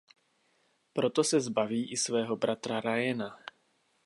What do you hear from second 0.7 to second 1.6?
Proto se